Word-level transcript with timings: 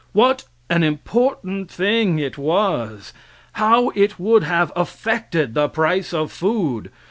What 0.13 0.45
an 0.67 0.81
important 0.81 1.69
thing 1.69 2.17
it 2.17 2.35
was! 2.35 3.13
How 3.51 3.89
it 3.91 4.19
would 4.19 4.41
have 4.41 4.71
affected 4.75 5.53
the 5.53 5.69
price 5.69 6.11
of 6.11 6.31
food! 6.31 6.89